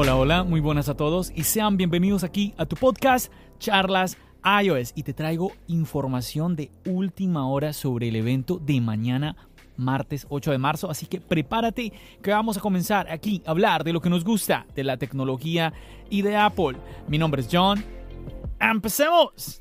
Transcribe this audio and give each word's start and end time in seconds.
Hola, 0.00 0.14
hola, 0.14 0.44
muy 0.44 0.60
buenas 0.60 0.88
a 0.88 0.96
todos 0.96 1.32
y 1.34 1.42
sean 1.42 1.76
bienvenidos 1.76 2.22
aquí 2.22 2.54
a 2.56 2.66
tu 2.66 2.76
podcast 2.76 3.32
Charlas 3.58 4.16
iOS 4.62 4.92
y 4.94 5.02
te 5.02 5.12
traigo 5.12 5.50
información 5.66 6.54
de 6.54 6.70
última 6.86 7.48
hora 7.48 7.72
sobre 7.72 8.06
el 8.06 8.14
evento 8.14 8.60
de 8.64 8.80
mañana 8.80 9.34
martes 9.76 10.24
8 10.30 10.52
de 10.52 10.58
marzo, 10.58 10.88
así 10.88 11.06
que 11.06 11.20
prepárate 11.20 11.92
que 12.22 12.30
vamos 12.30 12.56
a 12.56 12.60
comenzar 12.60 13.10
aquí 13.10 13.42
a 13.44 13.50
hablar 13.50 13.82
de 13.82 13.92
lo 13.92 14.00
que 14.00 14.08
nos 14.08 14.22
gusta, 14.22 14.68
de 14.76 14.84
la 14.84 14.98
tecnología 14.98 15.72
y 16.08 16.22
de 16.22 16.36
Apple. 16.36 16.76
Mi 17.08 17.18
nombre 17.18 17.42
es 17.42 17.48
John. 17.50 17.84
¡Empecemos! 18.60 19.60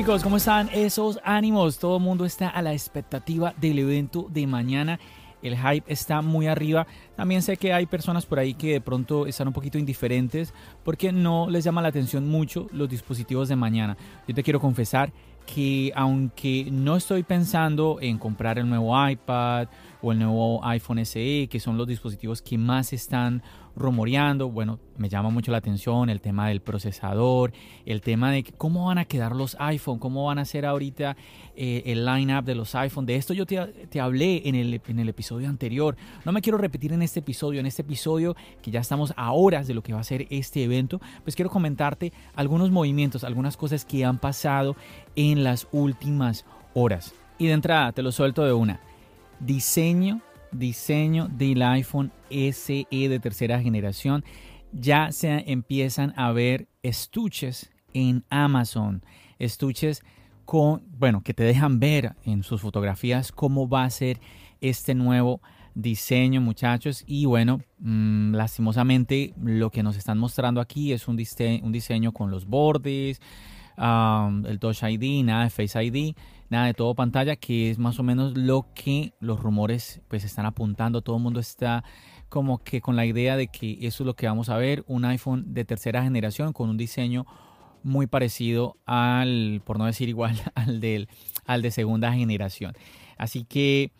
Chicos, 0.00 0.22
¿cómo 0.22 0.38
están 0.38 0.70
esos 0.72 1.20
ánimos? 1.24 1.78
Todo 1.78 1.98
el 1.98 2.02
mundo 2.02 2.24
está 2.24 2.48
a 2.48 2.62
la 2.62 2.72
expectativa 2.72 3.52
del 3.60 3.80
evento 3.80 4.28
de 4.30 4.46
mañana. 4.46 4.98
El 5.42 5.58
hype 5.58 5.92
está 5.92 6.22
muy 6.22 6.46
arriba. 6.46 6.86
También 7.16 7.42
sé 7.42 7.58
que 7.58 7.74
hay 7.74 7.84
personas 7.84 8.24
por 8.24 8.38
ahí 8.38 8.54
que 8.54 8.72
de 8.72 8.80
pronto 8.80 9.26
están 9.26 9.48
un 9.48 9.52
poquito 9.52 9.76
indiferentes 9.76 10.54
porque 10.84 11.12
no 11.12 11.50
les 11.50 11.64
llama 11.64 11.82
la 11.82 11.88
atención 11.88 12.26
mucho 12.26 12.66
los 12.72 12.88
dispositivos 12.88 13.50
de 13.50 13.56
mañana. 13.56 13.98
Yo 14.26 14.34
te 14.34 14.42
quiero 14.42 14.58
confesar 14.58 15.12
que 15.44 15.92
aunque 15.94 16.68
no 16.72 16.96
estoy 16.96 17.22
pensando 17.22 17.98
en 18.00 18.16
comprar 18.16 18.58
el 18.58 18.70
nuevo 18.70 19.06
iPad 19.06 19.68
o 20.00 20.12
el 20.12 20.18
nuevo 20.18 20.64
iPhone 20.64 21.04
SE, 21.04 21.46
que 21.50 21.60
son 21.60 21.76
los 21.76 21.86
dispositivos 21.86 22.40
que 22.40 22.56
más 22.56 22.94
están 22.94 23.42
rumoreando, 23.76 24.50
bueno, 24.50 24.78
me 24.96 25.08
llama 25.08 25.30
mucho 25.30 25.50
la 25.50 25.58
atención 25.58 26.10
el 26.10 26.20
tema 26.20 26.48
del 26.48 26.60
procesador, 26.60 27.52
el 27.86 28.00
tema 28.00 28.30
de 28.30 28.44
cómo 28.44 28.86
van 28.86 28.98
a 28.98 29.04
quedar 29.04 29.34
los 29.34 29.56
iPhone, 29.58 29.98
cómo 29.98 30.26
van 30.26 30.38
a 30.38 30.44
ser 30.44 30.66
ahorita 30.66 31.16
eh, 31.56 31.82
el 31.86 32.04
lineup 32.04 32.44
de 32.44 32.54
los 32.54 32.74
iPhone. 32.74 33.06
De 33.06 33.16
esto 33.16 33.32
yo 33.32 33.46
te, 33.46 34.00
hablé 34.00 34.48
en 34.48 34.54
el, 34.54 34.80
en 34.86 34.98
el 34.98 35.08
episodio 35.08 35.48
anterior. 35.48 35.96
No 36.24 36.32
me 36.32 36.42
quiero 36.42 36.58
repetir 36.58 36.92
en 36.92 37.02
este 37.02 37.20
episodio, 37.20 37.60
en 37.60 37.66
este 37.66 37.82
episodio 37.82 38.36
que 38.62 38.70
ya 38.70 38.80
estamos 38.80 39.14
a 39.16 39.32
horas 39.32 39.66
de 39.66 39.74
lo 39.74 39.82
que 39.82 39.92
va 39.92 40.00
a 40.00 40.04
ser 40.04 40.26
este 40.30 40.64
evento, 40.64 41.00
pues 41.24 41.36
quiero 41.36 41.50
comentarte 41.50 42.12
algunos 42.34 42.70
movimientos, 42.70 43.24
algunas 43.24 43.56
cosas 43.56 43.84
que 43.84 44.04
han 44.04 44.18
pasado 44.18 44.76
en 45.16 45.44
las 45.44 45.66
últimas 45.72 46.44
horas. 46.74 47.14
Y 47.38 47.46
de 47.46 47.52
entrada, 47.52 47.92
te 47.92 48.02
lo 48.02 48.12
suelto 48.12 48.44
de 48.44 48.52
una. 48.52 48.80
Diseño, 49.40 50.20
diseño 50.52 51.28
del 51.28 51.62
iPhone 51.62 52.12
SE 52.30 52.86
de 52.90 53.20
tercera 53.20 53.60
generación. 53.60 54.24
Ya 54.72 55.12
se 55.12 55.50
empiezan 55.50 56.12
a 56.16 56.32
ver 56.32 56.68
estuches 56.82 57.70
en 57.92 58.24
Amazon. 58.30 59.02
Estuches 59.38 60.02
con, 60.44 60.82
bueno, 60.98 61.22
que 61.22 61.34
te 61.34 61.44
dejan 61.44 61.80
ver 61.80 62.14
en 62.24 62.42
sus 62.42 62.60
fotografías 62.60 63.32
cómo 63.32 63.68
va 63.68 63.84
a 63.84 63.90
ser 63.90 64.20
este 64.60 64.94
nuevo 64.94 65.40
diseño, 65.74 66.40
muchachos. 66.40 67.04
Y 67.06 67.24
bueno, 67.26 67.60
mm, 67.78 68.34
lastimosamente 68.34 69.34
lo 69.42 69.70
que 69.70 69.82
nos 69.82 69.96
están 69.96 70.18
mostrando 70.18 70.60
aquí 70.60 70.92
es 70.92 71.08
un, 71.08 71.16
diseño 71.16 72.12
con 72.12 72.30
los 72.30 72.46
bordes, 72.46 73.20
el 73.76 74.58
Touch 74.60 74.82
ID, 74.82 75.24
nada 75.24 75.44
de 75.44 75.50
Face 75.50 75.82
ID, 75.82 76.14
nada 76.50 76.66
de 76.66 76.74
todo 76.74 76.94
pantalla, 76.94 77.36
que 77.36 77.70
es 77.70 77.78
más 77.78 77.98
o 77.98 78.02
menos 78.02 78.36
lo 78.36 78.66
que 78.74 79.14
los 79.20 79.40
rumores 79.40 80.02
pues 80.08 80.24
están 80.24 80.46
apuntando. 80.46 81.00
Todo 81.00 81.16
el 81.16 81.22
mundo 81.22 81.40
está 81.40 81.84
como 82.28 82.58
que 82.62 82.80
con 82.80 82.96
la 82.96 83.06
idea 83.06 83.36
de 83.36 83.48
que 83.48 83.78
eso 83.80 84.02
es 84.02 84.06
lo 84.06 84.14
que 84.14 84.26
vamos 84.26 84.48
a 84.50 84.56
ver, 84.56 84.84
un 84.86 85.04
iPhone 85.04 85.54
de 85.54 85.64
tercera 85.64 86.02
generación 86.02 86.52
con 86.52 86.68
un 86.68 86.76
diseño 86.76 87.26
muy 87.82 88.06
parecido 88.06 88.76
al, 88.84 89.62
por 89.64 89.78
no 89.78 89.86
decir 89.86 90.08
igual, 90.08 90.40
al, 90.54 90.80
del, 90.80 91.08
al 91.46 91.62
de 91.62 91.70
segunda 91.70 92.12
generación. 92.12 92.74
Así 93.16 93.44
que, 93.44 93.92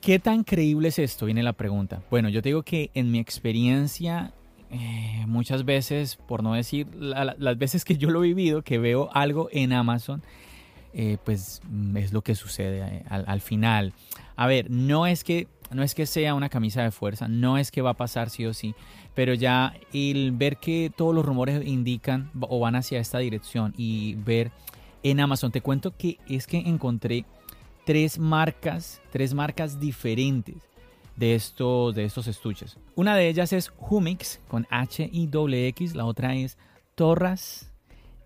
¿qué 0.00 0.18
tan 0.18 0.44
creíble 0.44 0.88
es 0.88 0.98
esto? 0.98 1.26
Viene 1.26 1.42
la 1.42 1.52
pregunta. 1.52 2.02
Bueno, 2.10 2.28
yo 2.28 2.42
te 2.42 2.50
digo 2.50 2.62
que 2.62 2.90
en 2.94 3.10
mi 3.10 3.18
experiencia 3.18 4.32
eh, 4.70 5.24
muchas 5.26 5.64
veces, 5.64 6.16
por 6.16 6.42
no 6.42 6.54
decir 6.54 6.88
las 6.94 7.58
veces 7.58 7.84
que 7.84 7.96
yo 7.96 8.10
lo 8.10 8.24
he 8.24 8.28
vivido, 8.28 8.62
que 8.62 8.78
veo 8.78 9.08
algo 9.12 9.48
en 9.52 9.72
Amazon, 9.72 10.22
eh, 10.98 11.18
pues 11.22 11.60
mm, 11.68 11.94
es 11.98 12.14
lo 12.14 12.22
que 12.22 12.34
sucede 12.34 12.80
eh, 12.80 13.04
al, 13.06 13.42
final. 13.42 13.92
A 14.34 14.46
ver, 14.46 14.70
no 14.70 15.06
es 15.06 15.24
que 15.24 15.46
no 15.70 15.82
es 15.82 15.94
que 15.94 16.06
sea 16.06 16.34
una 16.34 16.48
camisa 16.48 16.82
de 16.82 16.90
fuerza, 16.90 17.28
no 17.28 17.58
es 17.58 17.70
que 17.70 17.82
va 17.82 17.90
a 17.90 17.94
pasar 17.94 18.30
sí 18.30 18.46
o 18.46 18.54
sí, 18.54 18.74
pero 19.14 19.34
ya 19.34 19.74
el 19.92 20.32
ver 20.32 20.56
que 20.56 20.90
todos 20.96 21.14
los 21.14 21.26
rumores 21.26 21.66
indican 21.66 22.30
o 22.40 22.60
van 22.60 22.76
hacia 22.76 22.98
esta 22.98 23.18
dirección 23.18 23.74
y 23.76 24.14
ver 24.14 24.52
en 25.02 25.20
Amazon, 25.20 25.52
te 25.52 25.60
cuento 25.60 25.94
que 25.94 26.16
es 26.28 26.46
que 26.46 26.60
encontré 26.60 27.26
tres 27.84 28.18
marcas, 28.18 29.02
tres 29.10 29.34
marcas 29.34 29.78
diferentes 29.78 30.56
de 31.14 31.34
estos, 31.34 31.94
de 31.94 32.04
estos 32.06 32.26
estuches. 32.26 32.78
Una 32.94 33.16
de 33.16 33.28
ellas 33.28 33.52
es 33.52 33.70
Humix 33.78 34.40
con 34.48 34.66
H 34.70 35.10
y 35.12 35.28
X, 35.66 35.94
la 35.94 36.06
otra 36.06 36.34
es 36.36 36.56
Torras 36.94 37.70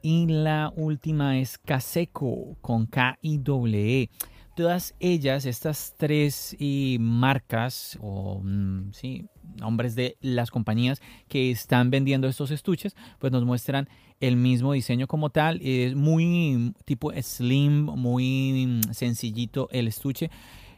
y 0.02 0.26
la 0.26 0.72
última 0.76 1.38
es 1.38 1.58
Caseco 1.58 2.56
con 2.60 2.86
K 2.86 3.18
y 3.22 3.40
E. 3.72 4.10
Todas 4.56 4.94
ellas, 5.00 5.46
estas 5.46 5.94
tres 5.96 6.56
marcas 6.98 7.98
o 8.00 8.40
mm, 8.42 8.92
sí, 8.92 9.26
nombres 9.58 9.94
de 9.94 10.16
las 10.20 10.50
compañías 10.50 11.00
que 11.28 11.50
están 11.50 11.90
vendiendo 11.90 12.28
estos 12.28 12.50
estuches, 12.50 12.94
pues 13.18 13.32
nos 13.32 13.44
muestran 13.44 13.88
el 14.20 14.36
mismo 14.36 14.72
diseño 14.72 15.06
como 15.06 15.30
tal. 15.30 15.60
Es 15.62 15.94
muy 15.94 16.74
tipo 16.84 17.12
slim, 17.22 17.84
muy 17.84 18.66
mm, 18.66 18.92
sencillito 18.92 19.68
el 19.70 19.88
estuche. 19.88 20.30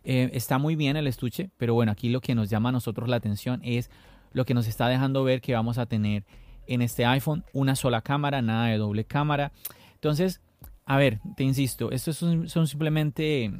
Eh, 0.04 0.30
está 0.32 0.58
muy 0.58 0.76
bien 0.76 0.96
el 0.96 1.06
estuche, 1.06 1.50
pero 1.56 1.74
bueno, 1.74 1.92
aquí 1.92 2.08
lo 2.08 2.20
que 2.20 2.34
nos 2.34 2.50
llama 2.50 2.70
a 2.70 2.72
nosotros 2.72 3.08
la 3.08 3.16
atención 3.16 3.60
es 3.64 3.90
lo 4.32 4.44
que 4.44 4.54
nos 4.54 4.66
está 4.66 4.88
dejando 4.88 5.24
ver 5.24 5.40
que 5.40 5.54
vamos 5.54 5.78
a 5.78 5.86
tener 5.86 6.24
en 6.66 6.82
este 6.82 7.04
iPhone 7.04 7.44
una 7.52 7.76
sola 7.76 8.02
cámara, 8.02 8.42
nada 8.42 8.66
de 8.66 8.78
doble 8.78 9.04
cámara. 9.04 9.52
Entonces, 9.94 10.40
a 10.84 10.96
ver, 10.96 11.20
te 11.36 11.44
insisto, 11.44 11.90
estos 11.90 12.16
son, 12.16 12.66
simplemente 12.66 13.52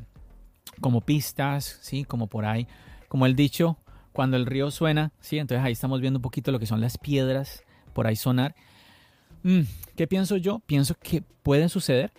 como 0.80 1.00
pistas, 1.00 1.78
¿sí? 1.82 2.04
Como 2.04 2.26
por 2.26 2.44
ahí, 2.44 2.66
como 3.08 3.26
el 3.26 3.36
dicho, 3.36 3.78
cuando 4.12 4.36
el 4.36 4.46
río 4.46 4.70
suena, 4.70 5.12
¿sí? 5.20 5.38
Entonces 5.38 5.64
ahí 5.64 5.72
estamos 5.72 6.00
viendo 6.00 6.18
un 6.18 6.22
poquito 6.22 6.52
lo 6.52 6.58
que 6.58 6.66
son 6.66 6.80
las 6.80 6.98
piedras 6.98 7.64
por 7.92 8.06
ahí 8.06 8.16
sonar. 8.16 8.54
Mm, 9.42 9.62
¿Qué 9.96 10.06
pienso 10.06 10.36
yo? 10.36 10.60
Pienso 10.60 10.94
que 10.94 11.22
pueden 11.42 11.68
suceder 11.68 12.12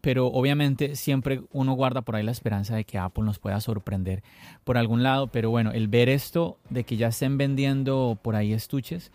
pero 0.00 0.26
obviamente 0.26 0.96
siempre 0.96 1.42
uno 1.52 1.74
guarda 1.74 2.02
por 2.02 2.16
ahí 2.16 2.22
la 2.22 2.32
esperanza 2.32 2.74
de 2.74 2.84
que 2.84 2.98
Apple 2.98 3.24
nos 3.24 3.38
pueda 3.38 3.60
sorprender 3.60 4.22
por 4.64 4.76
algún 4.76 5.02
lado. 5.02 5.28
Pero 5.28 5.50
bueno, 5.50 5.72
el 5.72 5.88
ver 5.88 6.08
esto 6.08 6.58
de 6.68 6.84
que 6.84 6.96
ya 6.96 7.08
estén 7.08 7.38
vendiendo 7.38 8.18
por 8.22 8.34
ahí 8.34 8.52
estuches, 8.52 9.12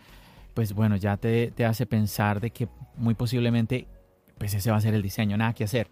pues 0.56 0.72
bueno, 0.72 0.96
ya 0.96 1.18
te, 1.18 1.50
te 1.50 1.66
hace 1.66 1.84
pensar 1.84 2.40
de 2.40 2.50
que 2.50 2.66
muy 2.96 3.12
posiblemente 3.12 3.86
pues 4.38 4.54
ese 4.54 4.70
va 4.70 4.78
a 4.78 4.80
ser 4.80 4.94
el 4.94 5.02
diseño, 5.02 5.36
nada 5.36 5.52
que 5.52 5.64
hacer. 5.64 5.88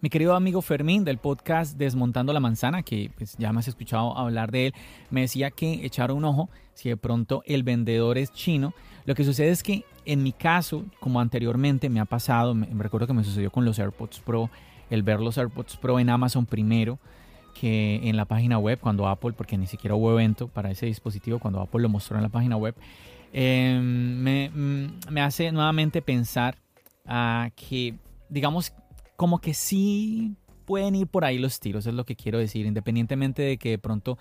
Mi 0.00 0.10
querido 0.10 0.34
amigo 0.34 0.62
Fermín 0.62 1.04
del 1.04 1.18
podcast 1.18 1.78
Desmontando 1.78 2.32
la 2.32 2.40
Manzana, 2.40 2.82
que 2.82 3.12
pues, 3.16 3.36
ya 3.38 3.52
me 3.52 3.60
has 3.60 3.68
escuchado 3.68 4.18
hablar 4.18 4.50
de 4.50 4.66
él, 4.66 4.74
me 5.10 5.20
decía 5.20 5.52
que 5.52 5.86
echara 5.86 6.12
un 6.12 6.24
ojo 6.24 6.50
si 6.74 6.88
de 6.88 6.96
pronto 6.96 7.44
el 7.46 7.62
vendedor 7.62 8.18
es 8.18 8.32
chino. 8.32 8.74
Lo 9.04 9.14
que 9.14 9.22
sucede 9.22 9.50
es 9.50 9.62
que 9.62 9.84
en 10.04 10.24
mi 10.24 10.32
caso, 10.32 10.86
como 10.98 11.20
anteriormente 11.20 11.88
me 11.88 12.00
ha 12.00 12.04
pasado, 12.04 12.52
me, 12.52 12.66
recuerdo 12.82 13.06
que 13.06 13.12
me 13.12 13.22
sucedió 13.22 13.52
con 13.52 13.64
los 13.64 13.78
AirPods 13.78 14.18
Pro, 14.18 14.50
el 14.90 15.04
ver 15.04 15.20
los 15.20 15.38
AirPods 15.38 15.76
Pro 15.76 16.00
en 16.00 16.10
Amazon 16.10 16.46
primero 16.46 16.98
que 17.54 18.00
en 18.08 18.16
la 18.16 18.24
página 18.24 18.58
web, 18.58 18.80
cuando 18.80 19.06
Apple, 19.06 19.34
porque 19.34 19.56
ni 19.56 19.68
siquiera 19.68 19.94
hubo 19.94 20.10
evento 20.12 20.48
para 20.48 20.72
ese 20.72 20.86
dispositivo, 20.86 21.38
cuando 21.38 21.60
Apple 21.60 21.82
lo 21.82 21.88
mostró 21.88 22.16
en 22.16 22.24
la 22.24 22.28
página 22.28 22.56
web, 22.56 22.74
em, 23.32 24.18
me, 24.22 24.50
mm, 24.50 24.98
me, 25.10 25.20
hace 25.20 25.52
nuevamente 25.52 26.02
pensar 26.02 26.56
a 27.06 27.50
que, 27.54 27.94
digamos, 28.28 28.72
como 29.16 29.40
que 29.40 29.54
sí 29.54 30.34
pueden 30.64 30.94
ir 30.94 31.06
por 31.06 31.24
ahí 31.24 31.38
los 31.38 31.60
tiros, 31.60 31.86
es 31.86 31.94
lo 31.94 32.04
que 32.04 32.16
quiero 32.16 32.38
decir, 32.38 32.66
independientemente 32.66 33.42
de 33.42 33.58
que 33.58 33.70
de 33.70 33.78
pronto 33.78 34.18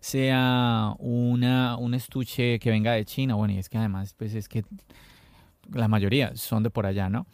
sea 0.00 0.94
una, 0.98 1.76
un 1.76 1.94
estuche 1.94 2.58
que 2.58 2.70
venga 2.70 2.92
de 2.92 3.04
China, 3.04 3.36
bueno, 3.36 3.54
y 3.54 3.58
es 3.58 3.68
que 3.68 3.78
además, 3.78 4.14
pues 4.18 4.34
es 4.34 4.48
que 4.48 4.64
la 5.72 5.86
mayoría 5.88 6.34
son 6.34 6.64
de 6.64 6.70
por 6.70 6.86
allá, 6.86 7.08
¿no? 7.08 7.26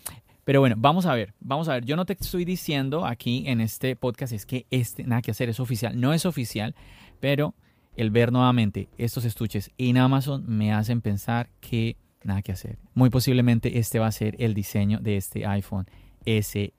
Pero 0.44 0.60
bueno, 0.60 0.76
vamos 0.78 1.04
a 1.04 1.14
ver, 1.14 1.34
vamos 1.40 1.69
a 1.69 1.75
ver. 1.75 1.84
Yo 1.84 1.94
no 1.94 2.06
te 2.06 2.14
estoy 2.14 2.46
diciendo 2.46 3.04
aquí 3.04 3.44
en 3.46 3.60
este 3.60 3.96
podcast 3.96 4.32
es 4.32 4.46
que 4.46 4.66
este, 4.70 5.04
nada 5.04 5.20
que 5.20 5.30
hacer, 5.30 5.50
es 5.50 5.60
oficial. 5.60 6.00
No 6.00 6.14
es 6.14 6.25
oficial, 6.25 6.75
pero 7.20 7.54
el 7.98 8.10
ver 8.10 8.32
nuevamente 8.32 8.88
estos 8.96 9.24
estuches 9.24 9.72
en 9.76 9.98
Amazon 9.98 10.44
me 10.46 10.72
hacen 10.72 11.00
pensar 11.00 11.50
que 11.60 11.96
nada 12.22 12.42
que 12.42 12.52
hacer. 12.52 12.78
Muy 12.94 13.10
posiblemente 13.10 13.78
este 13.78 13.98
va 13.98 14.06
a 14.06 14.12
ser 14.12 14.36
el 14.38 14.54
diseño 14.54 15.00
de 15.00 15.16
este 15.16 15.46
iPhone 15.46 15.86
SE. 16.24 16.72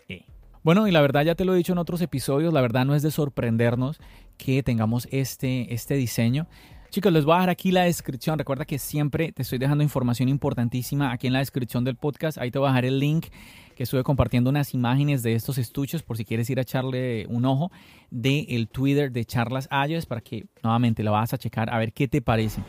Bueno, 0.63 0.87
y 0.87 0.91
la 0.91 1.01
verdad 1.01 1.23
ya 1.25 1.35
te 1.35 1.43
lo 1.43 1.53
he 1.53 1.57
dicho 1.57 1.73
en 1.73 1.77
otros 1.77 2.01
episodios, 2.01 2.53
la 2.53 2.61
verdad 2.61 2.85
no 2.85 2.95
es 2.95 3.01
de 3.01 3.11
sorprendernos 3.11 3.99
que 4.37 4.63
tengamos 4.63 5.07
este, 5.11 5.73
este 5.73 5.95
diseño. 5.95 6.47
Chicos, 6.91 7.13
les 7.13 7.23
voy 7.23 7.33
a 7.33 7.35
dejar 7.35 7.49
aquí 7.51 7.71
la 7.71 7.83
descripción. 7.83 8.39
Recuerda 8.39 8.65
que 8.65 8.79
siempre 8.79 9.31
te 9.31 9.43
estoy 9.43 9.59
dejando 9.59 9.83
información 9.83 10.27
importantísima 10.27 11.11
aquí 11.11 11.27
en 11.27 11.33
la 11.33 11.39
descripción 11.39 11.83
del 11.83 11.95
podcast. 11.95 12.39
Ahí 12.39 12.49
te 12.49 12.57
voy 12.57 12.65
a 12.65 12.71
dejar 12.71 12.85
el 12.85 12.97
link 12.97 13.27
que 13.75 13.83
estuve 13.83 14.01
compartiendo 14.01 14.49
unas 14.49 14.73
imágenes 14.73 15.21
de 15.21 15.35
estos 15.35 15.59
estuches 15.59 16.01
por 16.01 16.17
si 16.17 16.25
quieres 16.25 16.49
ir 16.49 16.57
a 16.57 16.63
echarle 16.63 17.27
un 17.27 17.45
ojo 17.45 17.71
del 18.09 18.47
el 18.49 18.69
Twitter 18.69 19.11
de 19.11 19.23
Charlas 19.23 19.67
Ayes 19.69 20.07
para 20.07 20.21
que 20.21 20.47
nuevamente 20.63 21.03
lo 21.03 21.11
vas 21.11 21.31
a 21.31 21.37
checar 21.37 21.71
a 21.71 21.77
ver 21.77 21.93
qué 21.93 22.07
te 22.07 22.23
parece. 22.23 22.63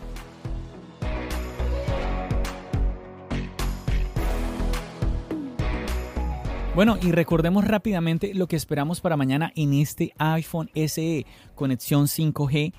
Bueno, 6.74 6.98
y 7.00 7.10
recordemos 7.10 7.64
rápidamente 7.64 8.34
lo 8.34 8.48
que 8.48 8.56
esperamos 8.56 9.00
para 9.00 9.16
mañana 9.16 9.50
en 9.56 9.72
este 9.72 10.12
iPhone 10.18 10.70
SE, 10.74 11.24
conexión 11.54 12.04
5G, 12.04 12.74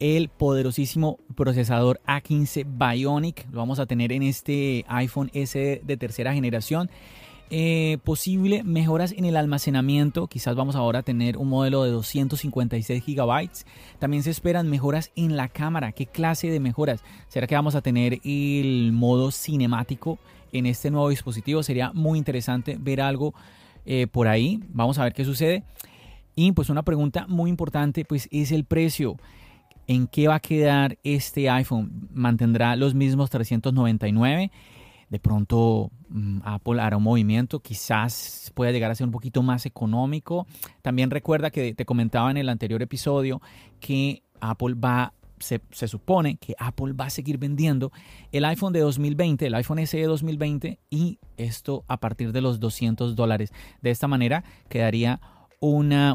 el 0.00 0.28
poderosísimo 0.28 1.18
procesador 1.34 2.00
A15 2.06 2.66
Bionic, 2.66 3.46
lo 3.50 3.58
vamos 3.58 3.78
a 3.78 3.86
tener 3.86 4.12
en 4.12 4.22
este 4.22 4.84
iPhone 4.88 5.30
SE 5.32 5.80
de 5.84 5.96
tercera 5.96 6.34
generación. 6.34 6.90
Eh, 7.50 7.98
posible 8.04 8.64
mejoras 8.64 9.12
en 9.12 9.26
el 9.26 9.36
almacenamiento. 9.36 10.26
Quizás 10.26 10.56
vamos 10.56 10.76
ahora 10.76 11.00
a 11.00 11.02
tener 11.02 11.36
un 11.36 11.48
modelo 11.48 11.84
de 11.84 11.90
256 11.90 13.04
GB. 13.06 13.50
También 13.98 14.22
se 14.22 14.30
esperan 14.30 14.68
mejoras 14.68 15.12
en 15.14 15.36
la 15.36 15.48
cámara. 15.48 15.92
¿Qué 15.92 16.06
clase 16.06 16.48
de 16.48 16.58
mejoras? 16.58 17.04
¿Será 17.28 17.46
que 17.46 17.54
vamos 17.54 17.74
a 17.74 17.82
tener 17.82 18.18
el 18.24 18.92
modo 18.92 19.30
cinemático 19.30 20.18
en 20.52 20.66
este 20.66 20.90
nuevo 20.90 21.10
dispositivo? 21.10 21.62
Sería 21.62 21.92
muy 21.92 22.18
interesante 22.18 22.76
ver 22.80 23.00
algo 23.00 23.34
eh, 23.84 24.06
por 24.10 24.26
ahí. 24.26 24.60
Vamos 24.70 24.98
a 24.98 25.04
ver 25.04 25.12
qué 25.12 25.24
sucede. 25.24 25.64
Y 26.34 26.52
pues 26.52 26.70
una 26.70 26.82
pregunta 26.82 27.26
muy 27.28 27.50
importante 27.50 28.04
pues 28.04 28.28
es 28.32 28.52
el 28.52 28.64
precio. 28.64 29.16
¿En 29.86 30.06
qué 30.06 30.28
va 30.28 30.36
a 30.36 30.40
quedar 30.40 30.98
este 31.02 31.50
iPhone? 31.50 32.08
¿Mantendrá 32.12 32.76
los 32.76 32.94
mismos 32.94 33.30
399? 33.30 34.50
de 35.14 35.20
pronto 35.20 35.92
mm, 36.08 36.40
Apple 36.44 36.80
hará 36.80 36.96
un 36.96 37.04
movimiento, 37.04 37.60
quizás 37.60 38.50
pueda 38.54 38.72
llegar 38.72 38.90
a 38.90 38.96
ser 38.96 39.06
un 39.06 39.12
poquito 39.12 39.44
más 39.44 39.64
económico. 39.64 40.46
También 40.82 41.10
recuerda 41.10 41.50
que 41.50 41.72
te 41.72 41.84
comentaba 41.84 42.32
en 42.32 42.36
el 42.36 42.48
anterior 42.48 42.82
episodio 42.82 43.40
que 43.78 44.24
Apple 44.40 44.74
va, 44.74 45.12
se, 45.38 45.60
supone 45.86 46.36
que 46.36 46.56
Apple 46.58 46.94
va 46.94 47.06
a 47.06 47.10
seguir 47.10 47.38
vendiendo 47.38 47.92
el 48.32 48.44
iPhone 48.44 48.72
de 48.72 48.80
2020, 48.80 49.46
el 49.46 49.54
iPhone 49.54 49.86
SE 49.86 50.02
2020 50.02 50.80
y 50.90 51.20
esto 51.36 51.84
a 51.86 51.98
partir 51.98 52.32
de 52.32 52.40
los 52.40 52.58
200 52.58 53.14
dólares. 53.14 53.52
De 53.82 53.90
esta 53.90 54.08
manera 54.08 54.42
quedaría 54.68 55.20
una, 55.70 56.14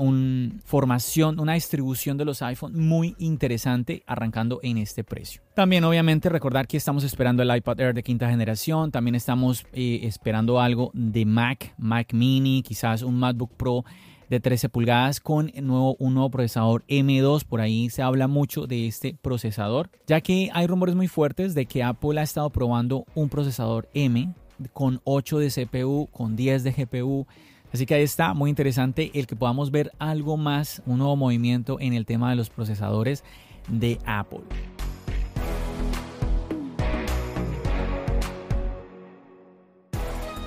formación, 0.65 1.39
una 1.39 1.53
distribución 1.53 2.17
de 2.17 2.25
los 2.25 2.41
iPhone 2.41 2.73
muy 2.75 3.15
interesante 3.17 4.03
arrancando 4.05 4.59
en 4.63 4.77
este 4.77 5.03
precio. 5.03 5.41
También 5.53 5.83
obviamente 5.83 6.29
recordar 6.29 6.67
que 6.67 6.77
estamos 6.77 7.03
esperando 7.03 7.43
el 7.43 7.55
iPad 7.55 7.79
Air 7.79 7.93
de 7.93 8.03
quinta 8.03 8.29
generación, 8.29 8.91
también 8.91 9.15
estamos 9.15 9.65
eh, 9.73 10.01
esperando 10.03 10.59
algo 10.59 10.91
de 10.93 11.25
Mac, 11.25 11.73
Mac 11.77 12.13
mini, 12.13 12.61
quizás 12.61 13.01
un 13.01 13.19
MacBook 13.19 13.51
Pro 13.55 13.83
de 14.29 14.39
13 14.39 14.69
pulgadas 14.69 15.19
con 15.19 15.51
nuevo, 15.61 15.95
un 15.99 16.13
nuevo 16.13 16.29
procesador 16.29 16.83
M2. 16.87 17.43
Por 17.43 17.61
ahí 17.61 17.89
se 17.89 18.01
habla 18.01 18.27
mucho 18.27 18.67
de 18.67 18.87
este 18.87 19.15
procesador, 19.21 19.89
ya 20.07 20.21
que 20.21 20.49
hay 20.53 20.67
rumores 20.67 20.95
muy 20.95 21.07
fuertes 21.07 21.55
de 21.55 21.65
que 21.65 21.83
Apple 21.83 22.19
ha 22.19 22.23
estado 22.23 22.49
probando 22.51 23.05
un 23.15 23.29
procesador 23.29 23.89
M 23.93 24.33
con 24.73 25.01
8 25.03 25.39
de 25.39 25.49
CPU, 25.49 26.07
con 26.11 26.35
10 26.35 26.63
de 26.63 26.71
GPU 26.71 27.27
Así 27.71 27.85
que 27.85 27.93
ahí 27.93 28.03
está, 28.03 28.33
muy 28.33 28.49
interesante 28.49 29.11
el 29.13 29.27
que 29.27 29.35
podamos 29.35 29.71
ver 29.71 29.91
algo 29.99 30.37
más, 30.37 30.81
un 30.85 30.97
nuevo 30.97 31.15
movimiento 31.15 31.79
en 31.79 31.93
el 31.93 32.05
tema 32.05 32.29
de 32.29 32.35
los 32.35 32.49
procesadores 32.49 33.23
de 33.67 33.99
Apple. 34.05 34.41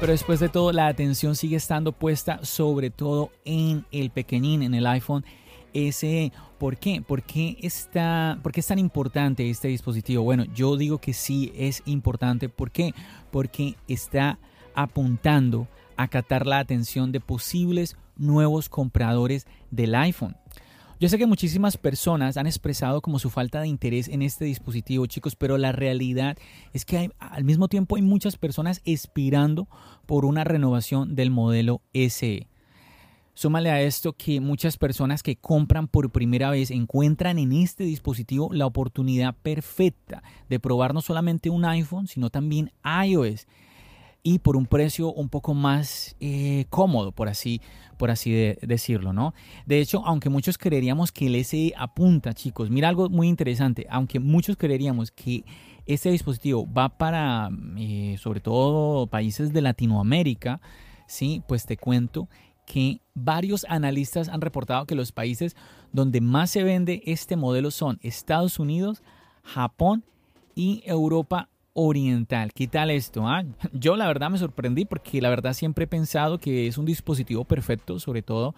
Pero 0.00 0.10
después 0.10 0.40
de 0.40 0.48
todo, 0.48 0.72
la 0.72 0.88
atención 0.88 1.36
sigue 1.36 1.54
estando 1.54 1.92
puesta 1.92 2.44
sobre 2.44 2.90
todo 2.90 3.30
en 3.44 3.86
el 3.92 4.10
pequeñín, 4.10 4.64
en 4.64 4.74
el 4.74 4.84
iPhone 4.88 5.24
SE. 5.72 6.32
¿Por 6.58 6.76
qué? 6.76 7.02
¿Por 7.02 7.22
qué, 7.22 7.56
está, 7.62 8.36
¿Por 8.42 8.50
qué 8.50 8.58
es 8.58 8.66
tan 8.66 8.80
importante 8.80 9.48
este 9.48 9.68
dispositivo? 9.68 10.24
Bueno, 10.24 10.44
yo 10.52 10.76
digo 10.76 10.98
que 10.98 11.12
sí 11.12 11.52
es 11.56 11.82
importante. 11.86 12.48
¿Por 12.48 12.72
qué? 12.72 12.92
Porque 13.30 13.76
está 13.86 14.40
apuntando 14.74 15.68
acatar 16.02 16.46
la 16.46 16.58
atención 16.58 17.12
de 17.12 17.20
posibles 17.20 17.96
nuevos 18.16 18.68
compradores 18.68 19.46
del 19.70 19.94
iPhone. 19.94 20.36
Yo 21.02 21.08
sé 21.08 21.18
que 21.18 21.26
muchísimas 21.26 21.76
personas 21.76 22.36
han 22.36 22.46
expresado 22.46 23.00
como 23.00 23.18
su 23.18 23.28
falta 23.28 23.60
de 23.60 23.66
interés 23.66 24.06
en 24.06 24.22
este 24.22 24.44
dispositivo, 24.44 25.06
chicos, 25.06 25.34
pero 25.34 25.58
la 25.58 25.72
realidad 25.72 26.38
es 26.72 26.84
que 26.84 27.10
al 27.18 27.42
mismo 27.42 27.66
tiempo 27.66 27.96
hay 27.96 28.02
muchas 28.02 28.36
personas 28.36 28.80
expirando 28.84 29.66
por 30.06 30.24
una 30.24 30.44
renovación 30.44 31.16
del 31.16 31.32
modelo 31.32 31.82
SE. 31.92 32.46
Súmale 33.34 33.70
a 33.70 33.80
esto 33.80 34.12
que 34.12 34.40
muchas 34.40 34.76
personas 34.76 35.24
que 35.24 35.34
compran 35.34 35.88
por 35.88 36.12
primera 36.12 36.50
vez 36.50 36.70
encuentran 36.70 37.38
en 37.40 37.52
este 37.52 37.82
dispositivo 37.82 38.50
la 38.52 38.66
oportunidad 38.66 39.34
perfecta 39.34 40.22
de 40.48 40.60
probar 40.60 40.94
no 40.94 41.00
solamente 41.00 41.50
un 41.50 41.64
iPhone, 41.64 42.06
sino 42.06 42.30
también 42.30 42.70
iOS 42.84 43.48
y 44.22 44.38
por 44.38 44.56
un 44.56 44.66
precio 44.66 45.12
un 45.12 45.28
poco 45.28 45.54
más 45.54 46.16
eh, 46.20 46.66
cómodo, 46.70 47.12
por 47.12 47.28
así, 47.28 47.60
por 47.96 48.10
así 48.10 48.32
decirlo, 48.62 49.12
¿no? 49.12 49.34
De 49.66 49.80
hecho, 49.80 50.04
aunque 50.06 50.28
muchos 50.28 50.58
creeríamos 50.58 51.10
que 51.10 51.26
el 51.26 51.44
SE 51.44 51.72
apunta, 51.76 52.32
chicos, 52.32 52.70
mira 52.70 52.88
algo 52.88 53.08
muy 53.08 53.28
interesante, 53.28 53.86
aunque 53.90 54.20
muchos 54.20 54.56
creeríamos 54.56 55.10
que 55.10 55.44
este 55.86 56.10
dispositivo 56.10 56.72
va 56.72 56.88
para, 56.90 57.50
eh, 57.76 58.16
sobre 58.20 58.40
todo, 58.40 59.08
países 59.08 59.52
de 59.52 59.62
Latinoamérica, 59.62 60.60
sí, 61.06 61.42
pues 61.48 61.66
te 61.66 61.76
cuento 61.76 62.28
que 62.64 63.00
varios 63.14 63.66
analistas 63.68 64.28
han 64.28 64.40
reportado 64.40 64.86
que 64.86 64.94
los 64.94 65.10
países 65.10 65.56
donde 65.92 66.20
más 66.20 66.50
se 66.50 66.62
vende 66.62 67.02
este 67.06 67.34
modelo 67.36 67.72
son 67.72 67.98
Estados 68.02 68.60
Unidos, 68.60 69.02
Japón 69.42 70.04
y 70.54 70.82
Europa 70.86 71.48
oriental. 71.74 72.52
¿Qué 72.52 72.66
tal 72.66 72.90
esto? 72.90 73.26
Ah? 73.26 73.44
Yo 73.72 73.96
la 73.96 74.06
verdad 74.06 74.30
me 74.30 74.38
sorprendí 74.38 74.84
porque 74.84 75.20
la 75.20 75.30
verdad 75.30 75.52
siempre 75.52 75.84
he 75.84 75.88
pensado 75.88 76.38
que 76.38 76.66
es 76.66 76.78
un 76.78 76.86
dispositivo 76.86 77.44
perfecto, 77.44 77.98
sobre 77.98 78.22
todo 78.22 78.54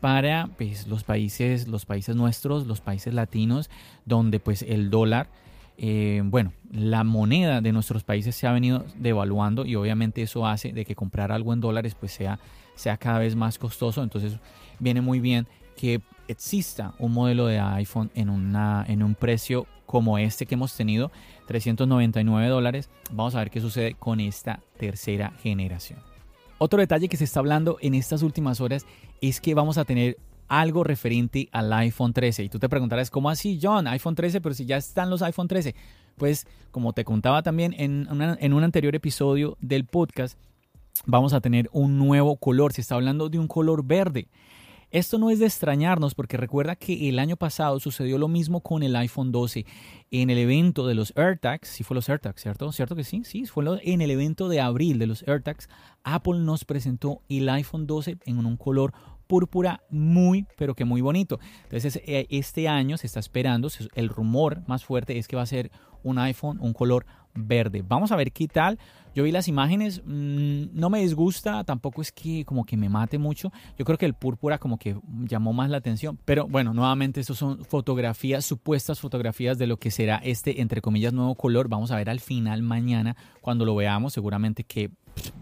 para 0.00 0.48
pues, 0.56 0.86
los 0.86 1.02
países, 1.02 1.66
los 1.66 1.84
países 1.84 2.14
nuestros, 2.14 2.66
los 2.66 2.80
países 2.80 3.14
latinos, 3.14 3.68
donde 4.04 4.38
pues 4.38 4.62
el 4.62 4.90
dólar, 4.90 5.28
eh, 5.76 6.22
bueno, 6.24 6.52
la 6.70 7.04
moneda 7.04 7.60
de 7.60 7.72
nuestros 7.72 8.04
países 8.04 8.36
se 8.36 8.46
ha 8.46 8.52
venido 8.52 8.84
devaluando 8.96 9.64
y 9.64 9.74
obviamente 9.76 10.22
eso 10.22 10.46
hace 10.46 10.72
de 10.72 10.84
que 10.84 10.94
comprar 10.94 11.32
algo 11.32 11.52
en 11.52 11.60
dólares 11.60 11.94
pues 11.94 12.12
sea, 12.12 12.38
sea 12.74 12.96
cada 12.96 13.18
vez 13.18 13.34
más 13.34 13.58
costoso. 13.58 14.02
Entonces 14.02 14.38
viene 14.78 15.00
muy 15.00 15.20
bien 15.20 15.46
que 15.76 16.00
exista 16.28 16.94
un 16.98 17.12
modelo 17.12 17.46
de 17.46 17.58
iPhone 17.58 18.10
en, 18.14 18.28
una, 18.28 18.84
en 18.86 19.02
un 19.02 19.14
precio 19.14 19.66
como 19.86 20.18
este 20.18 20.44
que 20.44 20.54
hemos 20.54 20.76
tenido, 20.76 21.10
399 21.48 22.48
dólares. 22.48 22.90
Vamos 23.10 23.34
a 23.34 23.38
ver 23.38 23.50
qué 23.50 23.60
sucede 23.60 23.94
con 23.94 24.20
esta 24.20 24.60
tercera 24.76 25.32
generación. 25.42 25.98
Otro 26.58 26.78
detalle 26.78 27.08
que 27.08 27.16
se 27.16 27.24
está 27.24 27.40
hablando 27.40 27.78
en 27.80 27.94
estas 27.94 28.22
últimas 28.22 28.60
horas 28.60 28.84
es 29.22 29.40
que 29.40 29.54
vamos 29.54 29.78
a 29.78 29.84
tener 29.84 30.18
algo 30.46 30.84
referente 30.84 31.48
al 31.52 31.72
iPhone 31.72 32.12
13. 32.12 32.44
Y 32.44 32.48
tú 32.50 32.58
te 32.58 32.68
preguntarás, 32.68 33.10
¿cómo 33.10 33.30
así, 33.30 33.58
John? 33.62 33.86
iPhone 33.86 34.14
13, 34.14 34.42
pero 34.42 34.54
si 34.54 34.66
ya 34.66 34.76
están 34.76 35.08
los 35.08 35.22
iPhone 35.22 35.48
13. 35.48 35.74
Pues 36.16 36.46
como 36.70 36.92
te 36.92 37.04
contaba 37.04 37.42
también 37.42 37.74
en, 37.78 38.08
en 38.40 38.52
un 38.52 38.64
anterior 38.64 38.94
episodio 38.94 39.56
del 39.60 39.86
podcast, 39.86 40.38
vamos 41.06 41.32
a 41.32 41.40
tener 41.40 41.70
un 41.72 41.96
nuevo 41.96 42.36
color. 42.36 42.74
Se 42.74 42.82
está 42.82 42.96
hablando 42.96 43.30
de 43.30 43.38
un 43.38 43.48
color 43.48 43.84
verde. 43.84 44.28
Esto 44.90 45.18
no 45.18 45.28
es 45.28 45.38
de 45.38 45.46
extrañarnos 45.46 46.14
porque 46.14 46.38
recuerda 46.38 46.74
que 46.74 47.10
el 47.10 47.18
año 47.18 47.36
pasado 47.36 47.78
sucedió 47.78 48.16
lo 48.16 48.28
mismo 48.28 48.62
con 48.62 48.82
el 48.82 48.96
iPhone 48.96 49.32
12 49.32 49.66
en 50.10 50.30
el 50.30 50.38
evento 50.38 50.86
de 50.86 50.94
los 50.94 51.12
AirTags, 51.14 51.68
sí 51.68 51.84
fue 51.84 51.94
los 51.94 52.08
AirTags, 52.08 52.40
¿cierto? 52.40 52.72
¿Cierto 52.72 52.96
que 52.96 53.04
sí? 53.04 53.22
Sí, 53.24 53.44
fue 53.44 53.64
en 53.82 54.00
el 54.00 54.10
evento 54.10 54.48
de 54.48 54.60
abril 54.60 54.98
de 54.98 55.06
los 55.06 55.22
AirTags. 55.28 55.68
Apple 56.04 56.38
nos 56.38 56.64
presentó 56.64 57.20
el 57.28 57.48
iPhone 57.50 57.86
12 57.86 58.18
en 58.24 58.46
un 58.46 58.56
color 58.56 58.94
púrpura 59.26 59.82
muy, 59.90 60.46
pero 60.56 60.74
que 60.74 60.86
muy 60.86 61.02
bonito. 61.02 61.38
Entonces, 61.64 62.00
eh, 62.06 62.26
este 62.30 62.66
año 62.66 62.96
se 62.96 63.06
está 63.06 63.20
esperando, 63.20 63.68
el 63.94 64.08
rumor 64.08 64.62
más 64.66 64.84
fuerte 64.84 65.18
es 65.18 65.28
que 65.28 65.36
va 65.36 65.42
a 65.42 65.46
ser 65.46 65.70
un 66.02 66.18
iPhone, 66.18 66.58
un 66.60 66.72
color 66.72 67.04
verde. 67.38 67.84
Vamos 67.86 68.12
a 68.12 68.16
ver 68.16 68.32
qué 68.32 68.48
tal. 68.48 68.78
Yo 69.14 69.24
vi 69.24 69.32
las 69.32 69.48
imágenes, 69.48 70.02
mm, 70.04 70.66
no 70.72 70.90
me 70.90 71.00
disgusta, 71.00 71.64
tampoco 71.64 72.02
es 72.02 72.12
que 72.12 72.44
como 72.44 72.64
que 72.64 72.76
me 72.76 72.88
mate 72.88 73.18
mucho. 73.18 73.50
Yo 73.78 73.84
creo 73.84 73.98
que 73.98 74.06
el 74.06 74.14
púrpura 74.14 74.58
como 74.58 74.78
que 74.78 74.96
llamó 75.24 75.52
más 75.52 75.70
la 75.70 75.78
atención. 75.78 76.18
Pero 76.24 76.46
bueno, 76.46 76.72
nuevamente 76.74 77.20
estos 77.20 77.38
son 77.38 77.64
fotografías, 77.64 78.44
supuestas 78.44 79.00
fotografías 79.00 79.58
de 79.58 79.66
lo 79.66 79.76
que 79.78 79.90
será 79.90 80.16
este, 80.18 80.60
entre 80.60 80.80
comillas, 80.80 81.12
nuevo 81.12 81.34
color. 81.34 81.68
Vamos 81.68 81.90
a 81.90 81.96
ver 81.96 82.10
al 82.10 82.20
final 82.20 82.62
mañana, 82.62 83.16
cuando 83.40 83.64
lo 83.64 83.74
veamos, 83.74 84.12
seguramente 84.12 84.64
que 84.64 84.90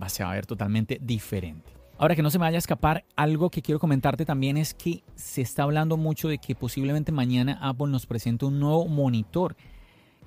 se 0.07 0.25
va 0.25 0.31
a 0.31 0.35
ver 0.35 0.47
totalmente 0.47 0.99
diferente. 1.03 1.77
Ahora 1.99 2.15
que 2.15 2.23
no 2.23 2.31
se 2.31 2.39
me 2.39 2.45
vaya 2.45 2.57
a 2.57 2.59
escapar, 2.59 3.05
algo 3.17 3.49
que 3.49 3.63
quiero 3.63 3.79
comentarte 3.79 4.27
también 4.27 4.59
es 4.59 4.75
que 4.75 5.03
se 5.15 5.41
está 5.41 5.63
hablando 5.63 5.97
mucho 5.97 6.29
de 6.29 6.37
que 6.37 6.55
posiblemente 6.55 7.11
mañana 7.11 7.59
Apple 7.63 7.89
nos 7.89 8.05
presente 8.05 8.45
un 8.45 8.61
nuevo 8.61 8.87
monitor. 8.87 9.57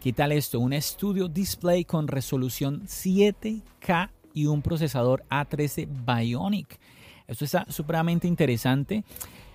¿Qué 0.01 0.13
tal 0.13 0.31
esto? 0.31 0.61
Un 0.61 0.71
Studio 0.81 1.27
Display 1.27 1.83
con 1.83 2.07
resolución 2.07 2.83
7K 2.85 4.09
y 4.33 4.45
un 4.45 4.61
procesador 4.61 5.25
A13 5.29 5.89
Bionic. 6.05 6.79
Esto 7.27 7.43
está 7.43 7.65
supremamente 7.67 8.25
interesante. 8.25 9.03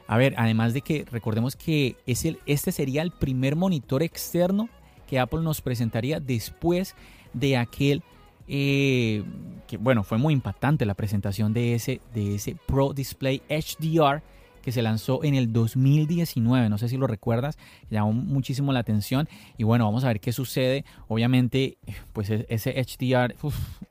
A 0.06 0.18
ver, 0.18 0.34
además 0.36 0.74
de 0.74 0.82
que 0.82 1.06
recordemos 1.10 1.56
que 1.56 1.96
es 2.06 2.26
el, 2.26 2.40
este 2.44 2.72
sería 2.72 3.00
el 3.00 3.10
primer 3.10 3.56
monitor 3.56 4.02
externo 4.02 4.68
que 5.06 5.18
Apple 5.18 5.40
nos 5.40 5.62
presentaría 5.62 6.20
después 6.20 6.94
de 7.32 7.56
aquel 7.56 8.02
eh, 8.46 9.24
que 9.66 9.78
bueno, 9.78 10.04
fue 10.04 10.18
muy 10.18 10.34
impactante 10.34 10.84
la 10.84 10.92
presentación 10.92 11.54
de 11.54 11.74
ese, 11.74 12.02
de 12.12 12.34
ese 12.34 12.54
Pro 12.66 12.92
Display 12.92 13.40
HDR 13.48 14.22
que 14.64 14.73
se 14.73 14.80
lanzó 14.80 15.23
en 15.23 15.35
el 15.35 15.52
2019, 15.52 16.71
no 16.71 16.78
sé 16.78 16.88
si 16.88 16.97
lo 16.97 17.06
recuerdas, 17.06 17.59
llamó 17.90 18.14
muchísimo 18.14 18.73
la 18.73 18.80
atención 18.80 19.28
y 19.59 19.64
bueno, 19.64 19.85
vamos 19.85 20.04
a 20.04 20.09
ver 20.09 20.21
qué 20.21 20.33
sucede. 20.33 20.87
Obviamente, 21.06 21.76
pues 22.14 22.30
e-, 22.30 22.47
ese 22.49 22.73
HDR, 22.73 23.35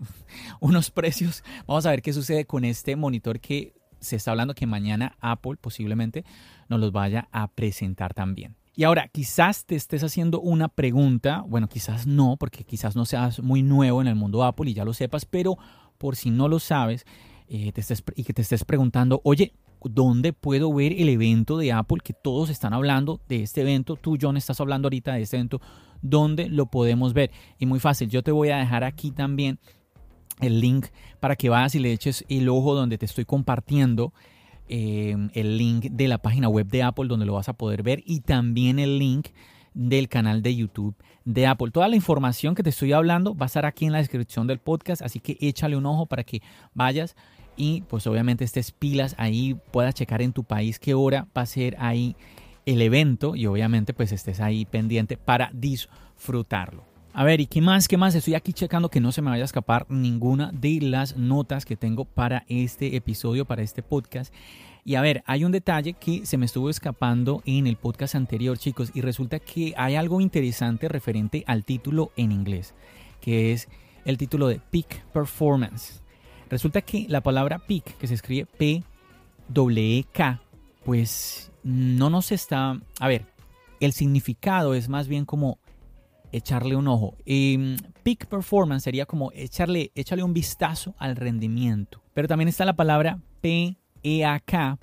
unos 0.60 0.90
precios, 0.90 1.44
vamos 1.68 1.86
a 1.86 1.92
ver 1.92 2.02
qué 2.02 2.12
sucede 2.12 2.46
con 2.46 2.66
este 2.66 2.96
monitor 2.96 3.40
que 3.40 3.74
se 4.00 4.16
está 4.16 4.32
hablando 4.32 4.56
que 4.56 4.66
mañana 4.66 5.16
Apple 5.22 5.58
posiblemente 5.62 6.26
nos 6.70 6.80
los 6.80 6.92
vaya 6.92 7.30
a 7.32 7.48
presentar 7.50 8.16
también. 8.16 8.56
Y 8.76 8.86
ahora, 8.86 9.08
quizás 9.10 9.66
te 9.66 9.76
estés 9.76 10.04
haciendo 10.04 10.42
una 10.42 10.68
pregunta, 10.70 11.44
bueno, 11.48 11.70
quizás 11.70 12.08
no, 12.08 12.36
porque 12.40 12.64
quizás 12.64 12.96
no 12.96 13.06
seas 13.06 13.40
muy 13.40 13.62
nuevo 13.62 14.02
en 14.02 14.08
el 14.08 14.16
mundo 14.16 14.44
Apple 14.44 14.72
y 14.72 14.74
ya 14.74 14.84
lo 14.84 14.94
sepas, 14.94 15.26
pero 15.26 15.60
por 16.00 16.16
si 16.16 16.32
no 16.32 16.48
lo 16.48 16.58
sabes 16.58 17.06
eh, 17.48 17.72
te 17.72 17.82
estés, 17.82 18.04
y 18.16 18.24
que 18.24 18.34
te 18.34 18.42
estés 18.42 18.66
preguntando, 18.66 19.22
oye, 19.24 19.54
¿dónde 19.86 20.34
puedo 20.34 20.74
ver 20.74 20.94
el 20.94 21.10
evento 21.10 21.58
de 21.58 21.72
Apple? 21.72 22.00
Que 22.04 22.14
todos 22.14 22.50
están 22.50 22.74
hablando 22.74 23.20
de 23.28 23.44
este 23.44 23.62
evento, 23.62 23.96
tú, 23.96 24.18
John, 24.20 24.38
estás 24.38 24.60
hablando 24.60 24.88
ahorita 24.88 25.14
de 25.14 25.22
este 25.22 25.38
evento, 25.38 25.62
¿dónde 26.02 26.50
lo 26.50 26.68
podemos 26.68 27.14
ver? 27.14 27.32
Y 27.60 27.66
muy 27.66 27.80
fácil, 27.80 28.10
yo 28.10 28.24
te 28.24 28.32
voy 28.32 28.50
a 28.50 28.58
dejar 28.58 28.84
aquí 28.84 29.12
también 29.12 29.60
el 30.40 30.60
link 30.60 30.88
para 31.20 31.36
que 31.36 31.50
vayas 31.50 31.76
y 31.76 31.80
le 31.80 31.92
eches 31.92 32.26
el 32.28 32.50
ojo 32.50 32.74
donde 32.74 32.98
te 32.98 33.06
estoy 33.06 33.26
compartiendo 33.26 34.14
Em, 34.70 35.30
el 35.34 35.58
link 35.58 35.88
de 35.92 36.08
la 36.08 36.20
página 36.20 36.48
web 36.48 36.68
de 36.68 36.84
Apple 36.84 37.08
donde 37.08 37.26
lo 37.26 37.34
vas 37.34 37.50
a 37.50 37.54
poder 37.54 37.84
ver 37.84 38.02
y 38.06 38.22
también 38.22 38.80
el 38.80 38.98
link 38.98 39.28
del 39.74 40.08
canal 40.08 40.42
de 40.42 40.56
YouTube 40.56 40.96
de 41.26 41.48
Apple. 41.48 41.70
Toda 41.72 41.90
la 41.90 41.98
información 41.98 42.56
que 42.56 42.64
te 42.64 42.70
estoy 42.70 42.94
hablando 42.94 43.36
va 43.36 43.46
a 43.46 43.48
estar 43.48 43.66
aquí 43.66 43.86
en 43.86 43.92
la 43.92 43.98
descripción 43.98 44.48
del 44.48 44.60
podcast, 44.60 45.02
así 45.02 45.20
que 45.20 45.38
échale 45.42 45.76
un 45.76 45.86
ojo 45.86 46.06
para 46.06 46.24
que 46.24 46.42
vayas 46.74 47.16
y 47.56 47.82
pues 47.82 48.08
obviamente 48.08 48.44
estés 48.44 48.72
pilas 48.72 49.16
ahí, 49.18 49.56
puedas 49.72 49.96
checar 49.96 50.22
en 50.22 50.34
tu 50.34 50.44
país 50.44 50.80
qué 50.80 50.94
hora 50.94 51.28
va 51.38 51.44
a 51.44 51.46
ser 51.46 51.76
ahí 51.80 52.16
el 52.66 52.82
evento 52.82 53.36
y 53.36 53.46
obviamente 53.46 53.94
pues 53.94 54.12
estés 54.12 54.40
ahí 54.40 54.66
pendiente 54.66 55.18
para 55.18 55.52
disfrutarlo. 55.54 56.86
A 57.16 57.24
ver, 57.24 57.42
¿y 57.42 57.46
qué 57.46 57.62
más? 57.62 57.88
¿Qué 57.88 57.96
más? 57.96 58.16
Estoy 58.16 58.34
aquí 58.34 58.54
checando 58.54 58.90
que 58.90 59.00
no 59.00 59.12
se 59.12 59.22
me 59.22 59.30
vaya 59.30 59.44
a 59.44 59.46
escapar 59.46 59.86
ninguna 59.88 60.52
de 60.52 60.80
las 60.82 61.16
notas 61.16 61.64
que 61.64 61.76
tengo 61.76 62.06
para 62.06 62.44
este 62.48 62.96
episodio, 62.96 63.46
para 63.46 63.62
este 63.62 63.84
podcast. 63.84 64.34
Y 64.84 64.96
a 64.96 65.02
ver, 65.02 65.24
hay 65.28 65.46
un 65.46 65.52
detalle 65.52 65.94
que 65.94 66.26
se 66.26 66.38
me 66.38 66.48
estuvo 66.48 66.70
escapando 66.70 67.44
en 67.46 67.68
el 67.68 67.78
podcast 67.78 68.16
anterior, 68.16 68.58
chicos, 68.58 68.92
y 68.96 69.02
resulta 69.02 69.40
que 69.40 69.74
hay 69.78 69.96
algo 69.96 70.22
interesante 70.22 70.90
referente 70.90 71.44
al 71.46 71.64
título 71.64 72.12
en 72.18 72.32
inglés, 72.32 72.74
que 73.22 73.54
es 73.54 73.70
el 74.06 74.18
título 74.18 74.48
de 74.48 74.60
Peak 74.60 75.06
Performance. 75.14 76.03
Resulta 76.54 76.84
que 76.84 77.08
la 77.10 77.22
palabra 77.22 77.58
peak, 77.58 77.98
que 77.98 78.06
se 78.06 78.14
escribe 78.14 78.46
P-W-K, 78.46 80.40
pues 80.86 81.52
no 81.64 82.12
nos 82.12 82.32
está... 82.32 82.80
A 83.00 83.08
ver, 83.08 83.26
el 83.80 83.92
significado 83.92 84.76
es 84.76 84.88
más 84.88 85.08
bien 85.08 85.26
como 85.26 85.58
echarle 86.32 86.76
un 86.76 86.88
ojo. 86.88 87.18
Y 87.26 87.78
peak 88.04 88.28
performance 88.28 88.84
sería 88.84 89.08
como 89.08 89.32
echarle, 89.34 89.92
un 90.24 90.34
vistazo 90.36 90.94
al 91.00 91.16
rendimiento. 91.16 92.04
Pero 92.14 92.28
también 92.28 92.50
está 92.50 92.66
la 92.66 92.76
palabra 92.76 93.20
PEAK, 93.42 94.78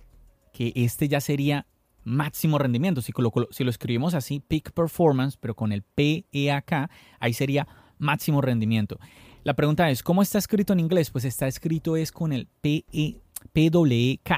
que 0.53 0.73
este 0.75 1.07
ya 1.07 1.21
sería 1.21 1.69
máximo 2.03 2.59
rendimiento. 2.59 3.01
Si 3.01 3.13
lo, 3.17 3.33
si 3.53 3.63
lo 3.63 3.71
escribimos 3.71 4.15
así, 4.15 4.41
peak 4.41 4.73
performance, 4.73 5.37
pero 5.37 5.55
con 5.55 5.71
el 5.71 5.85
PEAK, 5.85 6.91
ahí 7.21 7.33
sería 7.33 7.69
máximo 7.99 8.41
rendimiento. 8.41 8.99
La 9.43 9.55
pregunta 9.55 9.89
es, 9.89 10.03
¿cómo 10.03 10.21
está 10.21 10.37
escrito 10.39 10.75
en 10.75 10.81
inglés? 10.81 11.11
Pues 11.11 11.25
está 11.25 11.49
escrito 11.49 11.97
es 11.97 12.13
con 12.13 12.33
el 12.33 12.47
PE, 12.61 13.17
PWK. 13.55 14.31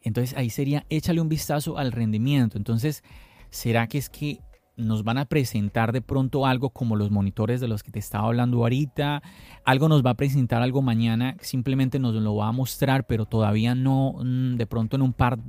Entonces 0.00 0.36
ahí 0.38 0.48
sería 0.48 0.86
échale 0.88 1.20
un 1.20 1.28
vistazo 1.28 1.76
al 1.76 1.92
rendimiento. 1.92 2.56
Entonces, 2.56 3.04
¿será 3.50 3.88
que 3.88 3.98
es 3.98 4.08
que 4.08 4.40
nos 4.78 5.04
van 5.04 5.18
a 5.18 5.26
presentar 5.26 5.92
de 5.92 6.00
pronto 6.00 6.46
algo 6.46 6.70
como 6.70 6.96
los 6.96 7.10
monitores 7.10 7.60
de 7.60 7.68
los 7.68 7.82
que 7.82 7.90
te 7.90 7.98
estaba 7.98 8.28
hablando 8.28 8.58
ahorita, 8.58 9.22
algo 9.64 9.88
nos 9.88 10.06
va 10.06 10.10
a 10.10 10.14
presentar 10.14 10.62
algo 10.62 10.82
mañana, 10.82 11.36
simplemente 11.40 11.98
nos 11.98 12.14
lo 12.14 12.36
va 12.36 12.46
a 12.46 12.52
mostrar, 12.52 13.04
pero 13.06 13.26
todavía 13.26 13.74
no, 13.74 14.14
mm, 14.22 14.54
de 14.54 14.66
pronto 14.66 14.94
en 14.94 15.02
un 15.02 15.12
par, 15.12 15.40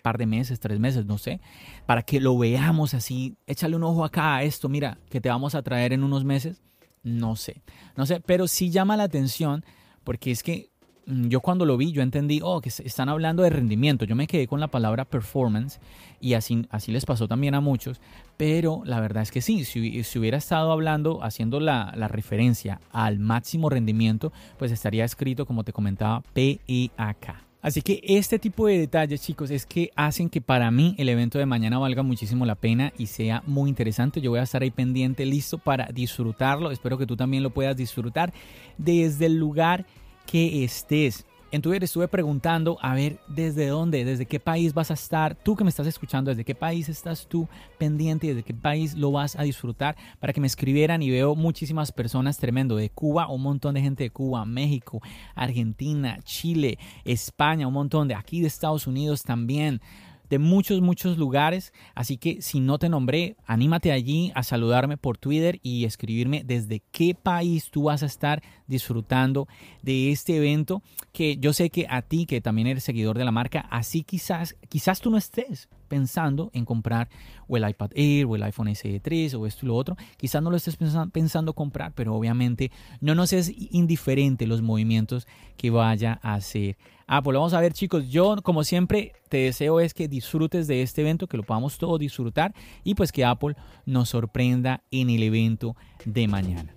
par 0.00 0.16
de 0.16 0.26
meses, 0.26 0.60
tres 0.60 0.78
meses, 0.78 1.06
no 1.06 1.18
sé, 1.18 1.40
para 1.86 2.02
que 2.02 2.20
lo 2.20 2.38
veamos 2.38 2.94
así, 2.94 3.36
échale 3.48 3.74
un 3.74 3.82
ojo 3.82 4.04
acá 4.04 4.36
a 4.36 4.42
esto, 4.44 4.68
mira, 4.68 4.98
que 5.10 5.20
te 5.20 5.28
vamos 5.28 5.56
a 5.56 5.62
traer 5.62 5.92
en 5.92 6.04
unos 6.04 6.24
meses, 6.24 6.62
no 7.02 7.36
sé, 7.36 7.62
no 7.96 8.06
sé, 8.06 8.20
pero 8.20 8.48
sí 8.48 8.70
llama 8.70 8.96
la 8.96 9.04
atención 9.04 9.64
porque 10.04 10.30
es 10.30 10.42
que 10.42 10.70
Mm, 11.08 11.28
yo 11.28 11.40
cuando 11.40 11.64
lo 11.64 11.78
vi, 11.78 11.90
yo 11.90 12.02
entendí, 12.02 12.40
oh, 12.42 12.60
que 12.60 12.68
están 12.68 13.08
hablando 13.08 13.42
de 13.42 13.50
rendimiento. 13.50 14.04
Yo 14.04 14.14
me 14.14 14.26
quedé 14.26 14.46
con 14.46 14.60
la 14.60 14.68
palabra 14.68 15.06
performance 15.06 15.80
y 16.20 16.34
así, 16.34 16.66
así 16.70 16.92
les 16.92 17.06
pasó 17.06 17.26
también 17.26 17.54
a 17.54 17.60
muchos. 17.60 18.00
Pero 18.36 18.82
la 18.84 19.00
verdad 19.00 19.22
es 19.22 19.32
que 19.32 19.40
sí, 19.40 19.64
si, 19.64 20.18
hubiera 20.18 20.36
estado 20.36 20.70
hablando, 20.70 21.24
haciendo 21.24 21.60
la, 21.60 21.92
la, 21.96 22.08
referencia 22.08 22.80
al 22.92 23.18
máximo 23.18 23.70
rendimiento, 23.70 24.32
pues 24.58 24.70
estaría 24.70 25.04
escrito, 25.04 25.46
como 25.46 25.64
te 25.64 25.72
comentaba, 25.72 26.22
PIAK. 26.34 27.47
Así 27.60 27.82
que 27.82 28.00
este 28.04 28.38
tipo 28.38 28.66
de 28.66 28.78
detalles, 28.78 29.20
chicos, 29.20 29.50
es 29.50 29.66
que 29.66 29.90
hacen 29.96 30.30
que 30.30 30.40
para 30.40 30.70
mí 30.70 30.94
el 30.96 31.08
evento 31.08 31.38
de 31.38 31.46
mañana 31.46 31.78
valga 31.78 32.02
muchísimo 32.02 32.46
la 32.46 32.54
pena 32.54 32.92
y 32.96 33.06
sea 33.06 33.42
muy 33.46 33.68
interesante. 33.68 34.20
Yo 34.20 34.30
voy 34.30 34.38
a 34.38 34.44
estar 34.44 34.62
ahí 34.62 34.70
pendiente, 34.70 35.26
listo 35.26 35.58
para 35.58 35.86
disfrutarlo. 35.86 36.70
Espero 36.70 36.98
que 36.98 37.06
tú 37.06 37.16
también 37.16 37.42
lo 37.42 37.50
puedas 37.50 37.76
disfrutar 37.76 38.32
desde 38.76 39.26
el 39.26 39.38
lugar 39.38 39.86
que 40.24 40.62
estés. 40.62 41.26
En 41.50 41.62
Twitter 41.62 41.84
estuve 41.84 42.08
preguntando, 42.08 42.76
a 42.82 42.94
ver, 42.94 43.20
¿desde 43.26 43.68
dónde? 43.68 44.04
¿Desde 44.04 44.26
qué 44.26 44.38
país 44.38 44.74
vas 44.74 44.90
a 44.90 44.94
estar? 44.94 45.34
Tú 45.34 45.56
que 45.56 45.64
me 45.64 45.70
estás 45.70 45.86
escuchando, 45.86 46.30
¿desde 46.30 46.44
qué 46.44 46.54
país 46.54 46.90
estás 46.90 47.26
tú 47.26 47.48
pendiente? 47.78 48.26
¿Desde 48.26 48.42
qué 48.42 48.52
país 48.52 48.94
lo 48.94 49.12
vas 49.12 49.34
a 49.34 49.44
disfrutar? 49.44 49.96
Para 50.20 50.34
que 50.34 50.42
me 50.42 50.46
escribieran 50.46 51.02
y 51.02 51.08
veo 51.10 51.34
muchísimas 51.34 51.90
personas 51.90 52.36
tremendo. 52.36 52.76
De 52.76 52.90
Cuba, 52.90 53.28
un 53.28 53.40
montón 53.40 53.76
de 53.76 53.80
gente 53.80 54.02
de 54.04 54.10
Cuba, 54.10 54.44
México, 54.44 55.00
Argentina, 55.34 56.18
Chile, 56.22 56.78
España, 57.06 57.66
un 57.66 57.72
montón 57.72 58.08
de 58.08 58.14
aquí 58.14 58.42
de 58.42 58.46
Estados 58.46 58.86
Unidos 58.86 59.22
también 59.22 59.80
de 60.30 60.38
muchos, 60.38 60.80
muchos 60.80 61.18
lugares. 61.18 61.72
Así 61.94 62.16
que 62.16 62.42
si 62.42 62.60
no 62.60 62.78
te 62.78 62.88
nombré, 62.88 63.36
anímate 63.46 63.92
allí 63.92 64.32
a 64.34 64.42
saludarme 64.42 64.96
por 64.96 65.18
Twitter 65.18 65.60
y 65.62 65.84
escribirme 65.84 66.42
desde 66.44 66.82
qué 66.90 67.14
país 67.14 67.70
tú 67.70 67.84
vas 67.84 68.02
a 68.02 68.06
estar 68.06 68.42
disfrutando 68.66 69.48
de 69.82 70.10
este 70.10 70.36
evento 70.36 70.82
que 71.12 71.36
yo 71.38 71.52
sé 71.52 71.70
que 71.70 71.86
a 71.88 72.02
ti, 72.02 72.26
que 72.26 72.40
también 72.40 72.68
eres 72.68 72.84
seguidor 72.84 73.18
de 73.18 73.24
la 73.24 73.32
marca, 73.32 73.66
así 73.70 74.02
quizás, 74.02 74.56
quizás 74.68 75.00
tú 75.00 75.10
no 75.10 75.16
estés 75.16 75.68
pensando 75.88 76.50
en 76.52 76.64
comprar 76.64 77.08
o 77.48 77.56
el 77.56 77.68
iPad 77.68 77.90
Air 77.94 78.26
o 78.26 78.36
el 78.36 78.42
iPhone 78.44 78.74
SE 78.74 79.00
3 79.00 79.34
o 79.34 79.46
esto 79.46 79.66
y 79.66 79.68
lo 79.68 79.76
otro. 79.76 79.96
Quizás 80.16 80.42
no 80.42 80.50
lo 80.50 80.56
estés 80.56 80.76
pensando, 80.76 81.52
comprar, 81.54 81.92
pero 81.94 82.14
obviamente 82.14 82.70
no 83.00 83.14
nos 83.14 83.32
es 83.32 83.52
indiferente 83.70 84.46
los 84.46 84.62
movimientos 84.62 85.26
que 85.56 85.70
vaya 85.70 86.20
a 86.22 86.34
hacer 86.34 86.76
Apple. 87.06 87.32
Vamos 87.32 87.54
a 87.54 87.60
ver 87.60 87.72
chicos, 87.72 88.08
yo 88.08 88.36
como 88.42 88.64
siempre 88.64 89.12
te 89.28 89.38
deseo 89.38 89.80
es 89.80 89.94
que 89.94 90.08
disfrutes 90.08 90.66
de 90.66 90.82
este 90.82 91.00
evento, 91.00 91.26
que 91.26 91.36
lo 91.36 91.42
podamos 91.42 91.78
todos 91.78 91.98
disfrutar 91.98 92.54
y 92.84 92.94
pues 92.94 93.10
que 93.10 93.24
Apple 93.24 93.56
nos 93.86 94.10
sorprenda 94.10 94.82
en 94.90 95.10
el 95.10 95.22
evento 95.22 95.74
de 96.04 96.28
mañana. 96.28 96.74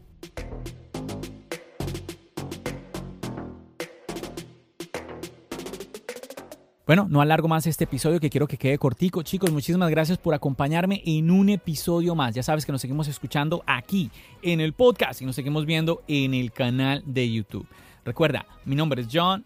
Bueno, 6.88 7.08
no 7.10 7.22
alargo 7.22 7.48
más 7.48 7.68
este 7.68 7.84
episodio 7.84 8.20
que 8.20 8.30
quiero 8.30 8.48
que 8.48 8.58
quede 8.58 8.78
cortico. 8.78 9.22
Chicos, 9.22 9.52
muchísimas 9.52 9.90
gracias 9.92 10.18
por 10.18 10.34
acompañarme 10.34 11.02
en 11.06 11.30
un 11.30 11.50
episodio 11.50 12.16
más. 12.16 12.34
Ya 12.34 12.42
sabes 12.42 12.66
que 12.66 12.72
nos 12.72 12.82
seguimos 12.82 13.08
escuchando 13.08 13.64
aquí 13.68 14.10
en 14.42 14.60
el 14.60 14.74
podcast 14.74 15.22
y 15.22 15.26
nos 15.26 15.36
seguimos 15.36 15.66
viendo 15.66 16.02
en 16.08 16.34
el 16.34 16.52
canal 16.52 17.04
de 17.06 17.32
YouTube. 17.32 17.68
Recuerda, 18.04 18.48
mi 18.66 18.76
nombre 18.76 19.04
es 19.04 19.08
John. 19.12 19.46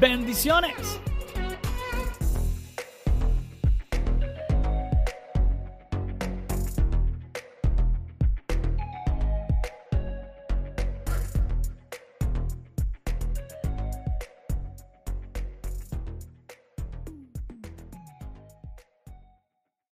Bendiciones. 0.00 1.00